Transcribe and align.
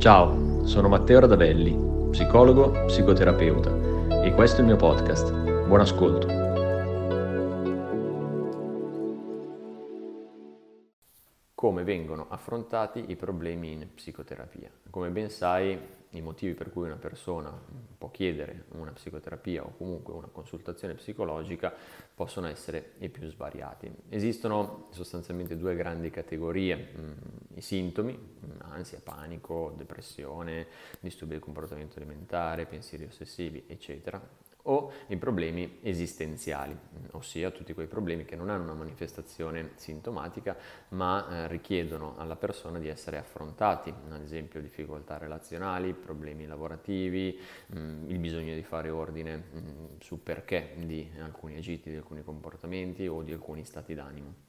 Ciao, 0.00 0.64
sono 0.64 0.88
Matteo 0.88 1.20
Radavelli, 1.20 2.08
psicologo, 2.08 2.86
psicoterapeuta 2.86 4.22
e 4.24 4.32
questo 4.32 4.56
è 4.56 4.60
il 4.60 4.68
mio 4.68 4.76
podcast. 4.76 5.30
Buon 5.66 5.80
ascolto. 5.80 6.26
Come 11.54 11.84
vengono 11.84 12.28
affrontati 12.30 13.10
i 13.10 13.16
problemi 13.16 13.72
in 13.72 13.88
psicoterapia? 13.94 14.70
Come 14.88 15.10
ben 15.10 15.28
sai, 15.28 15.78
i 16.12 16.20
motivi 16.22 16.54
per 16.54 16.72
cui 16.72 16.86
una 16.86 16.96
persona 16.96 17.52
può 17.98 18.10
chiedere 18.10 18.64
una 18.70 18.92
psicoterapia 18.92 19.64
o 19.64 19.74
comunque 19.76 20.14
una 20.14 20.28
consultazione 20.32 20.94
psicologica 20.94 21.72
possono 22.14 22.48
essere 22.48 22.92
i 23.00 23.10
più 23.10 23.28
svariati. 23.28 23.92
Esistono 24.08 24.86
sostanzialmente 24.90 25.58
due 25.58 25.76
grandi 25.76 26.10
categorie, 26.10 26.88
mm, 26.98 27.12
i 27.56 27.60
sintomi, 27.60 28.18
ansia, 28.70 29.00
panico, 29.02 29.74
depressione, 29.76 30.66
disturbi 31.00 31.34
del 31.34 31.42
comportamento 31.42 31.98
alimentare, 31.98 32.66
pensieri 32.66 33.04
ossessivi, 33.04 33.64
eccetera, 33.66 34.20
o 34.64 34.92
i 35.06 35.16
problemi 35.16 35.78
esistenziali, 35.82 36.76
ossia 37.12 37.50
tutti 37.50 37.72
quei 37.72 37.86
problemi 37.86 38.24
che 38.24 38.36
non 38.36 38.50
hanno 38.50 38.64
una 38.64 38.74
manifestazione 38.74 39.70
sintomatica 39.76 40.56
ma 40.90 41.26
eh, 41.28 41.48
richiedono 41.48 42.14
alla 42.18 42.36
persona 42.36 42.78
di 42.78 42.88
essere 42.88 43.16
affrontati, 43.16 43.92
ad 44.10 44.20
esempio 44.22 44.60
difficoltà 44.60 45.16
relazionali, 45.18 45.94
problemi 45.94 46.46
lavorativi, 46.46 47.38
mh, 47.66 47.78
mm, 47.78 48.10
il 48.10 48.18
bisogno 48.18 48.54
di 48.54 48.62
fare 48.62 48.90
ordine 48.90 49.36
mh, 49.36 49.58
mm, 49.58 49.84
su 50.00 50.22
perché 50.22 50.74
di 50.76 51.10
alcuni 51.20 51.56
agiti, 51.56 51.90
di 51.90 51.96
alcuni 51.96 52.22
comportamenti 52.22 53.06
o 53.06 53.22
di 53.22 53.32
alcuni 53.32 53.64
stati 53.64 53.94
d'animo. 53.94 54.48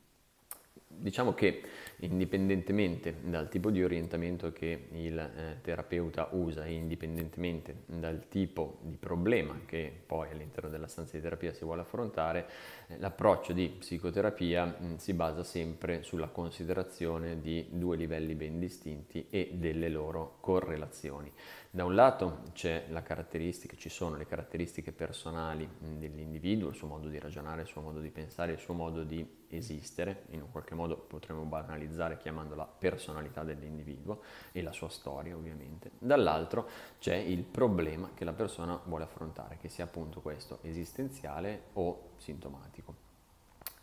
Diciamo 0.98 1.34
che 1.34 1.62
indipendentemente 2.02 3.16
dal 3.24 3.50
tipo 3.50 3.70
di 3.70 3.84
orientamento 3.84 4.52
che 4.52 4.88
il 4.92 5.18
eh, 5.18 5.58
terapeuta 5.62 6.30
usa 6.32 6.66
e 6.66 6.74
indipendentemente 6.74 7.84
dal 7.86 8.28
tipo 8.28 8.78
di 8.82 8.98
problema 8.98 9.60
che 9.66 9.92
poi 10.06 10.30
all'interno 10.32 10.70
della 10.70 10.88
stanza 10.88 11.18
di 11.18 11.24
terapia 11.24 11.54
si 11.54 11.64
vuole 11.64 11.82
affrontare, 11.82 12.48
eh, 12.88 12.98
l'approccio 13.00 13.54
di 13.54 13.68
psicoterapia 13.68 14.66
mh, 14.66 14.86
mm, 14.86 14.96
si 14.96 15.14
basa 15.14 15.44
sempre 15.44 16.04
sulla 16.04 16.28
considerazione 16.28 17.40
di 17.40 17.68
due 17.70 17.98
livelli 17.98 18.36
ben 18.36 18.60
distinti 18.60 19.28
e 19.30 19.52
delle 19.54 19.90
loro 19.90 20.38
correlazioni. 20.40 21.32
Da 21.74 21.86
un 21.86 21.96
lato 21.96 22.42
ci 22.52 23.88
sono 23.88 24.18
le 24.18 24.26
caratteristiche 24.26 24.92
personali 24.92 25.70
dell'individuo, 25.80 26.68
il 26.68 26.76
suo 26.76 26.88
modo 26.88 27.08
di 27.08 27.18
ragionare, 27.18 27.62
il 27.62 27.68
suo 27.68 27.80
modo 27.80 28.02
di 28.02 28.10
pensare, 28.10 28.52
il 28.52 28.60
suo 28.60 28.74
modo 28.74 29.06
di 29.06 29.26
esistere, 29.48 30.26
in 30.32 30.42
un 30.42 30.52
qualche 30.52 30.76
modo 30.76 30.98
potremmo 30.98 31.44
banalizzare 31.44 32.18
chiamandola 32.18 32.66
personalità 32.66 33.46
dell'individuo 33.46 34.20
e 34.52 34.62
la 34.62 34.74
sua 34.74 34.90
storia 34.90 35.34
ovviamente. 35.34 35.92
Dall'altro 35.98 36.68
c'è 37.00 37.16
il 37.16 37.44
problema 37.44 38.10
che 38.14 38.26
la 38.26 38.34
persona 38.34 38.78
vuole 38.84 39.06
affrontare, 39.06 39.56
che 39.56 39.70
sia 39.70 39.86
appunto 39.86 40.20
questo 40.20 40.60
esistenziale 40.64 41.68
o 41.74 42.10
sintomatico. 42.18 43.11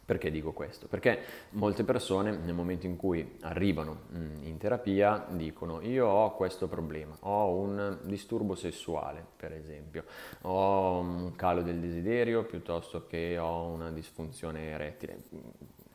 Perché 0.09 0.31
dico 0.31 0.53
questo? 0.53 0.87
Perché 0.87 1.21
molte 1.51 1.85
persone 1.85 2.35
nel 2.35 2.55
momento 2.55 2.87
in 2.87 2.97
cui 2.97 3.37
arrivano 3.43 4.05
mm, 4.11 4.47
in 4.47 4.57
terapia 4.57 5.27
dicono 5.29 5.83
io 5.83 6.07
ho 6.07 6.35
questo 6.35 6.67
problema, 6.67 7.15
ho 7.21 7.53
un 7.53 7.99
disturbo 8.05 8.55
sessuale 8.55 9.23
per 9.37 9.53
esempio, 9.53 10.05
ho 10.45 11.01
un 11.01 11.37
calo 11.37 11.61
del 11.61 11.79
desiderio 11.79 12.45
piuttosto 12.45 13.07
che 13.07 13.37
ho 13.37 13.67
una 13.67 13.91
disfunzione 13.91 14.71
erettile. 14.71 15.25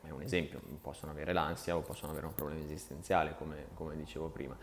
È 0.00 0.10
un 0.10 0.22
esempio, 0.22 0.60
possono 0.80 1.10
avere 1.10 1.32
l'ansia 1.32 1.76
o 1.76 1.80
possono 1.80 2.12
avere 2.12 2.26
un 2.26 2.36
problema 2.36 2.62
esistenziale 2.62 3.34
come, 3.36 3.66
come 3.74 3.96
dicevo 3.96 4.28
prima. 4.28 4.56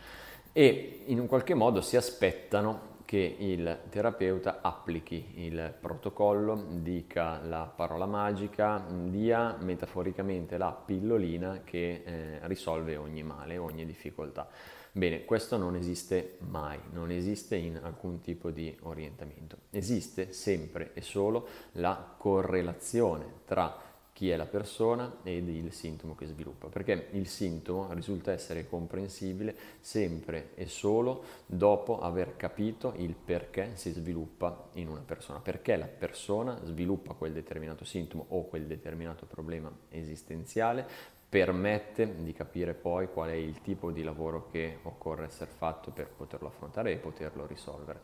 E 0.54 1.04
in 1.08 1.20
un 1.20 1.28
qualche 1.28 1.56
modo 1.56 1.82
si 1.82 1.98
aspettano 1.98 3.00
che 3.12 3.36
il 3.40 3.80
terapeuta 3.90 4.60
applichi 4.62 5.34
il 5.44 5.74
protocollo, 5.82 6.66
dica 6.70 7.42
la 7.42 7.66
parola 7.66 8.06
magica, 8.06 8.82
dia 8.88 9.58
metaforicamente 9.60 10.58
la 10.58 10.72
pillolina 10.72 11.60
che 11.66 12.04
eh, 12.06 12.40
risolve 12.44 12.96
ogni 12.96 13.22
male, 13.22 13.58
ogni 13.58 13.86
difficoltà. 13.86 14.48
Bene, 14.94 15.26
questo 15.26 15.58
non 15.58 15.76
esiste 15.76 16.38
mai, 16.48 16.80
non 16.94 17.12
esiste 17.12 17.58
in 17.58 17.82
alcun 17.84 18.22
tipo 18.22 18.50
di 18.50 18.74
orientamento. 18.84 19.58
Esiste 19.72 20.32
sempre 20.32 20.94
e 20.94 21.02
solo 21.02 21.48
la 21.74 22.16
correlazione 22.18 23.26
tra 23.44 23.91
chi 24.22 24.30
è 24.30 24.36
la 24.36 24.46
persona 24.46 25.18
ed 25.24 25.50
il 25.50 25.74
sintomo 25.74 26.14
che 26.14 26.28
sviluppa, 26.28 26.68
perché 26.68 27.08
il 27.14 27.26
sintomo 27.26 27.92
risulta 27.92 28.32
essere 28.32 28.70
comprensibile 28.70 29.56
sempre 29.80 30.52
e 30.54 30.68
solo 30.68 31.24
dopo 31.48 32.00
aver 32.00 32.36
capito 32.38 32.94
il 32.98 33.16
perché 33.16 33.72
si 33.74 33.90
sviluppa 33.90 34.70
in 34.74 34.90
una 34.90 35.02
persona, 35.04 35.40
perché 35.40 35.76
la 35.76 35.88
persona 35.88 36.64
sviluppa 36.64 37.16
quel 37.16 37.34
determinato 37.34 37.84
sintomo 37.84 38.28
o 38.30 38.46
quel 38.46 38.68
determinato 38.68 39.26
problema 39.26 39.76
esistenziale, 39.90 40.86
permette 41.28 42.22
di 42.22 42.32
capire 42.32 42.76
poi 42.76 43.08
qual 43.08 43.32
è 43.32 43.34
il 43.34 43.60
tipo 43.62 43.90
di 43.90 44.04
lavoro 44.04 44.50
che 44.52 44.78
occorre 44.84 45.26
essere 45.26 45.50
fatto 45.50 45.90
per 45.90 46.10
poterlo 46.10 46.50
affrontare 46.50 46.92
e 46.92 46.98
poterlo 46.98 47.48
risolvere 47.48 48.02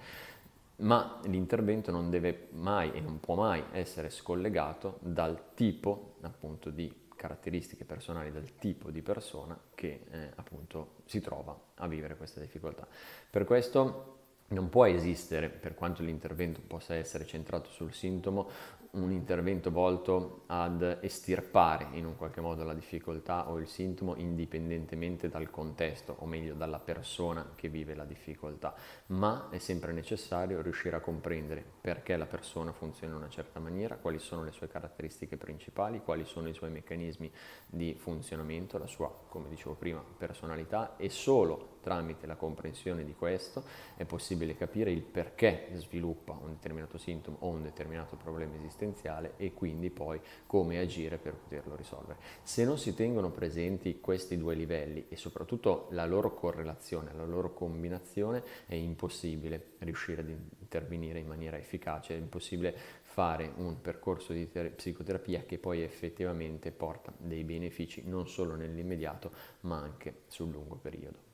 ma 0.78 1.20
l'intervento 1.26 1.92
non 1.92 2.10
deve 2.10 2.48
mai 2.52 2.92
e 2.94 3.00
non 3.00 3.20
può 3.20 3.36
mai 3.36 3.64
essere 3.72 4.10
scollegato 4.10 4.98
dal 5.02 5.54
tipo 5.54 6.16
appunto 6.22 6.70
di 6.70 7.06
caratteristiche 7.16 7.84
personali 7.84 8.32
del 8.32 8.56
tipo 8.58 8.92
di 8.92 9.02
persona 9.02 9.60
che 9.74 10.06
eh, 10.10 10.32
appunto 10.36 10.98
si 11.06 11.20
trova 11.20 11.58
a 11.76 11.88
vivere 11.88 12.16
questa 12.16 12.40
difficoltà. 12.40 12.88
Per 13.30 13.44
questo 13.44 14.16
non 14.50 14.70
può 14.70 14.86
esistere, 14.86 15.50
per 15.50 15.76
quanto 15.76 16.04
l'intervento 16.04 16.62
possa 16.66 16.96
essere 16.96 17.26
centrato 17.26 17.70
sul 17.70 17.94
sintomo, 17.94 18.50
un 18.92 19.12
intervento 19.12 19.70
volto 19.70 20.44
ad 20.48 21.00
estirpare 21.02 21.88
in 21.92 22.06
un 22.06 22.16
qualche 22.16 22.42
modo 22.42 22.64
la 22.64 22.74
difficoltà 22.74 23.50
o 23.50 23.60
il 23.60 23.68
sintomo 23.68 24.16
indipendentemente 24.16 25.30
dal 25.30 25.50
contesto, 25.50 26.16
o 26.20 26.26
meglio 26.26 26.54
dalla 26.54 26.80
persona 26.80 27.52
che 27.56 27.68
vive 27.68 27.94
la 27.94 28.06
difficoltà, 28.06 28.74
ma 29.08 29.50
è 29.50 29.58
sempre 29.58 29.92
necessario 29.92 30.62
riuscire 30.62 30.96
a 30.96 31.02
comprendere 31.02 31.64
perché 31.82 32.16
la 32.16 32.26
persona 32.26 32.72
funziona 32.72 33.14
in 33.14 33.20
una 33.20 33.30
certa 33.30 33.60
maniera, 33.60 33.98
quali 33.98 34.20
sono 34.20 34.44
le 34.44 34.52
sue 34.52 34.68
caratteristiche 34.68 35.38
principali, 35.38 36.02
quali 36.02 36.26
sono 36.26 36.48
i 36.48 36.54
suoi 36.54 36.72
meccanismi 36.72 37.32
di 37.68 37.96
funzionamento, 37.96 38.78
la 38.78 38.88
sua, 38.88 39.14
come 39.28 39.50
dicevo 39.50 39.76
prima, 39.76 40.04
personalità 40.18 40.96
e 40.98 41.10
solo 41.10 41.76
tramite 41.82 42.26
la 42.28 42.36
comprensione 42.36 43.06
di 43.06 43.14
questo 43.14 43.64
è 43.96 44.04
possibile 44.38 44.56
capire 44.56 44.92
il 44.92 45.02
perché 45.02 45.70
sviluppa 45.74 46.38
un 46.40 46.50
determinato 46.50 46.98
sintomo 47.00 47.38
o 47.40 47.48
un 47.48 47.64
determinato 47.64 48.16
problema 48.16 48.56
esistenziale 48.56 49.34
e 49.38 49.54
quindi 49.54 49.90
poi 49.90 50.20
come 50.46 50.78
agire 50.78 51.18
per 51.18 51.34
poterlo 51.34 51.76
risolvere. 51.76 52.20
Se 52.44 52.64
non 52.64 52.78
si 52.78 52.94
tengono 52.94 53.32
presenti 53.32 54.00
questi 54.00 54.38
due 54.38 54.54
livelli 54.54 55.06
e 55.10 55.16
soprattutto 55.16 55.88
la 55.92 56.06
loro 56.06 56.36
correlazione, 56.36 57.14
la 57.14 57.26
loro 57.26 57.54
combinazione, 57.54 58.44
è 58.68 58.76
impossibile 58.76 59.72
riuscire 59.80 60.22
ad 60.22 60.30
intervenire 60.60 61.20
in 61.20 61.28
maniera 61.28 61.58
efficace, 61.58 62.14
è 62.14 62.18
impossibile 62.18 62.76
fare 63.02 63.52
un 63.56 63.82
percorso 63.82 64.34
di 64.34 64.50
ter- 64.52 64.76
psicoterapia 64.76 65.44
che 65.46 65.58
poi 65.58 65.82
effettivamente 65.82 66.72
porta 66.72 67.12
dei 67.18 67.44
benefici 67.44 68.04
non 68.06 68.28
solo 68.28 68.56
nell'immediato 68.56 69.32
ma 69.62 69.80
anche 69.80 70.22
sul 70.28 70.52
lungo 70.52 70.76
periodo. 70.76 71.27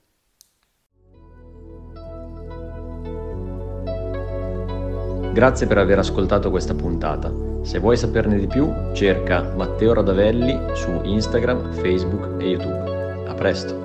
Grazie 5.34 5.66
per 5.66 5.80
aver 5.80 5.98
ascoltato 5.98 6.52
questa 6.52 6.76
puntata. 6.76 7.34
Se 7.64 7.80
vuoi 7.80 7.98
saperne 7.98 8.38
di 8.38 8.46
più, 8.46 8.72
cerca 8.94 9.42
Matteo 9.56 9.94
Radavelli 9.96 10.56
su 10.76 11.02
Instagram, 11.04 11.74
Facebook 11.74 12.40
e 12.40 12.50
YouTube. 12.50 13.26
A 13.28 13.34
presto! 13.34 13.83